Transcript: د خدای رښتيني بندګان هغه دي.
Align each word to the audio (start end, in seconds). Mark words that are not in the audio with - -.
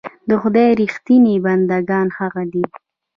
د 0.29 0.31
خدای 0.41 0.69
رښتيني 0.81 1.35
بندګان 1.45 2.07
هغه 2.19 2.43
دي. 2.51 2.63